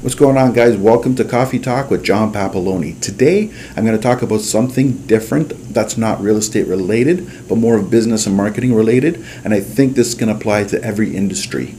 [0.00, 0.76] What's going on, guys?
[0.76, 3.00] Welcome to Coffee Talk with John Papaloni.
[3.00, 7.76] Today, I'm going to talk about something different that's not real estate related, but more
[7.76, 9.16] of business and marketing related.
[9.42, 11.74] And I think this can apply to every industry.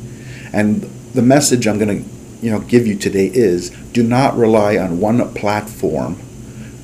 [0.52, 0.82] And
[1.14, 2.10] the message I'm going to
[2.46, 6.16] you know, give you today is do not rely on one platform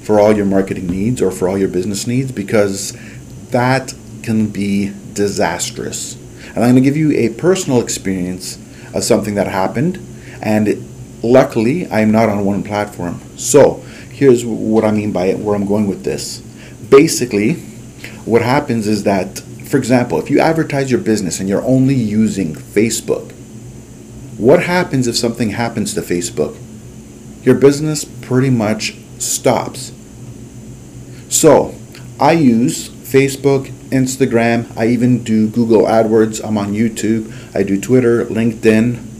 [0.03, 2.93] for all your marketing needs or for all your business needs because
[3.49, 3.93] that
[4.23, 6.15] can be disastrous.
[6.55, 8.57] And I'm going to give you a personal experience
[8.95, 9.99] of something that happened
[10.41, 10.94] and it,
[11.25, 13.19] Luckily, I'm not on one platform.
[13.35, 16.37] So, here's what I mean by it, where I'm going with this.
[16.89, 17.53] Basically,
[18.25, 22.53] what happens is that, for example, if you advertise your business and you're only using
[22.53, 23.31] Facebook,
[24.37, 26.55] what happens if something happens to Facebook?
[27.43, 29.93] Your business pretty much stops.
[31.29, 31.73] So,
[32.19, 38.25] I use Facebook, Instagram, I even do Google AdWords, I'm on YouTube, I do Twitter,
[38.25, 39.14] LinkedIn,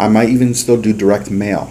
[0.00, 1.70] I might even still do direct mail.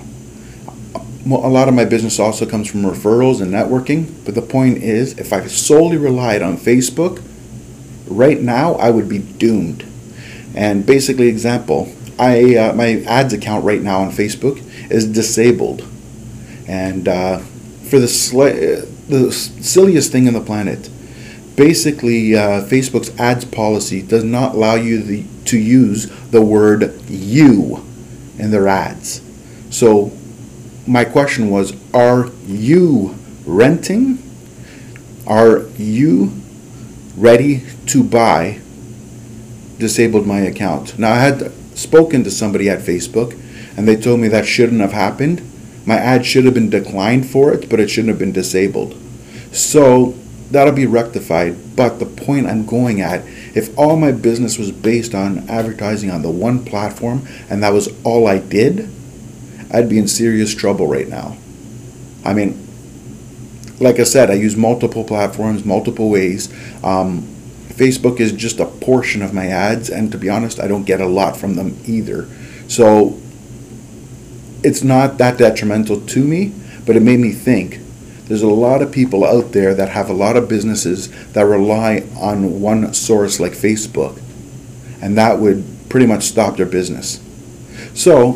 [1.26, 5.18] A lot of my business also comes from referrals and networking, but the point is,
[5.18, 7.24] if I solely relied on Facebook,
[8.08, 9.84] right now I would be doomed.
[10.56, 15.88] And basically, example, I uh, my ads account right now on Facebook is disabled,
[16.68, 20.90] and uh, for the sli- the silliest thing on the planet,
[21.56, 27.89] basically uh, Facebook's ads policy does not allow you the, to use the word "you"
[28.40, 29.22] in their ads.
[29.70, 30.12] So
[30.88, 34.18] my question was, are you renting?
[35.28, 36.32] Are you
[37.16, 38.60] ready to buy?
[39.78, 40.98] Disabled my account.
[40.98, 43.40] Now I had spoken to somebody at Facebook
[43.78, 45.42] and they told me that shouldn't have happened.
[45.86, 48.96] My ad should have been declined for it, but it shouldn't have been disabled.
[49.52, 50.16] So
[50.52, 51.76] that'll be rectified.
[51.76, 53.24] But the point I'm going at,
[53.56, 57.90] if all my business was based on advertising on the one platform and that was
[58.04, 58.90] all I did,
[59.72, 61.38] I'd be in serious trouble right now.
[62.26, 62.68] I mean,
[63.80, 66.52] like I said, I use multiple platforms, multiple ways.
[66.84, 67.24] Um,
[67.70, 71.00] Facebook is just a portion of my ads, and to be honest, I don't get
[71.00, 72.28] a lot from them either.
[72.68, 73.18] So
[74.64, 76.54] it's not that detrimental to me,
[76.86, 77.80] but it made me think
[78.30, 82.04] there's a lot of people out there that have a lot of businesses that rely
[82.16, 84.22] on one source like Facebook,
[85.02, 87.20] and that would pretty much stop their business.
[87.96, 88.36] So,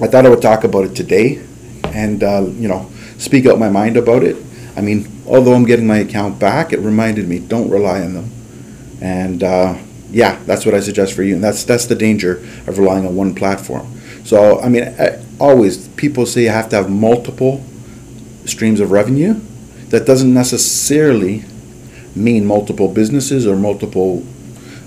[0.00, 1.40] I thought I would talk about it today,
[1.84, 4.36] and uh, you know, speak out my mind about it.
[4.76, 8.32] I mean, although I'm getting my account back, it reminded me don't rely on them,
[9.00, 9.78] and uh,
[10.10, 13.14] yeah, that's what I suggest for you, and that's that's the danger of relying on
[13.14, 13.94] one platform.
[14.24, 17.64] So, I mean, I, always people say you have to have multiple
[18.48, 19.34] streams of revenue.
[19.88, 21.44] That doesn't necessarily
[22.14, 24.26] mean multiple businesses or multiple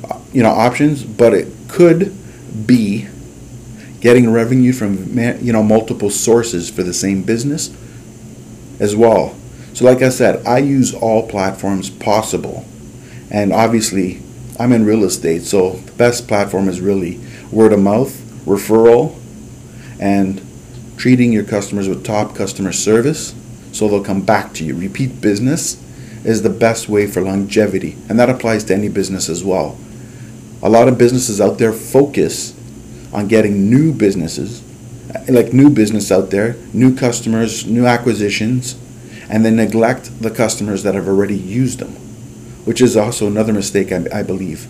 [0.10, 2.16] uh, you know options, but it could
[2.68, 3.08] be
[4.00, 7.76] getting revenue from you know multiple sources for the same business
[8.80, 9.36] as well.
[9.74, 12.66] So like I said, I use all platforms possible.
[13.30, 14.22] And obviously,
[14.60, 17.20] I'm in real estate, so the best platform is really
[17.52, 18.14] word of mouth,
[18.46, 19.18] referral,
[20.00, 20.42] and
[20.98, 23.34] treating your customers with top customer service
[23.72, 24.76] so they'll come back to you.
[24.76, 25.82] Repeat business
[26.24, 29.78] is the best way for longevity, and that applies to any business as well.
[30.62, 32.56] A lot of businesses out there focus
[33.12, 34.62] on getting new businesses,
[35.28, 38.78] like new business out there, new customers, new acquisitions,
[39.30, 41.92] and then neglect the customers that have already used them,
[42.66, 44.68] which is also another mistake, I, I believe.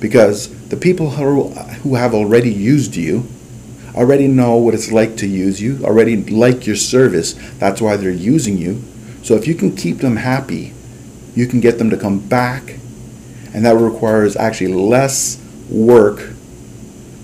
[0.00, 3.28] Because the people who, who have already used you
[3.94, 7.34] already know what it's like to use you, already like your service.
[7.58, 8.82] That's why they're using you.
[9.22, 10.72] So if you can keep them happy,
[11.34, 12.78] you can get them to come back.
[13.52, 15.40] And that requires actually less
[15.70, 16.30] work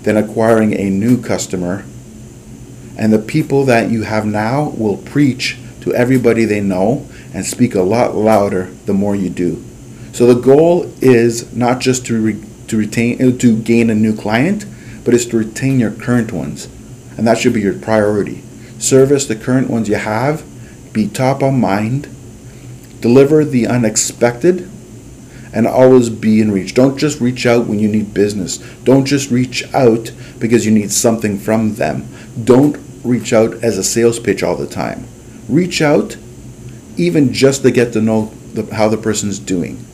[0.03, 1.85] than acquiring a new customer.
[2.97, 7.75] And the people that you have now will preach to everybody they know and speak
[7.75, 9.63] a lot louder the more you do.
[10.13, 14.65] So the goal is not just to re- to retain to gain a new client,
[15.03, 16.67] but it's to retain your current ones.
[17.17, 18.43] And that should be your priority.
[18.79, 20.43] Service the current ones you have,
[20.93, 22.07] be top of mind,
[22.99, 24.69] deliver the unexpected,
[25.53, 26.73] and always be in reach.
[26.73, 28.57] Don't just reach out when you need business.
[28.83, 32.07] Don't just reach out because you need something from them.
[32.43, 35.07] Don't reach out as a sales pitch all the time.
[35.49, 36.17] Reach out
[36.97, 39.85] even just to get to know the, how the person's doing.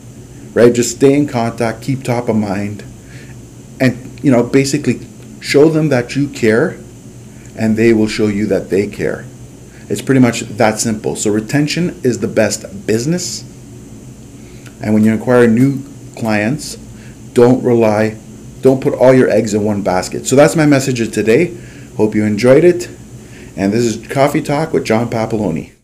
[0.53, 0.73] Right?
[0.73, 2.83] Just stay in contact, keep top of mind,
[4.27, 4.99] you know, basically
[5.39, 6.77] show them that you care
[7.57, 9.25] and they will show you that they care.
[9.87, 11.15] It's pretty much that simple.
[11.15, 13.43] So retention is the best business.
[14.83, 15.81] And when you acquire new
[16.17, 16.75] clients,
[17.31, 18.17] don't rely,
[18.59, 20.27] don't put all your eggs in one basket.
[20.27, 21.55] So that's my message of today.
[21.95, 22.89] Hope you enjoyed it.
[23.55, 25.76] And this is Coffee Talk with John Papaloni.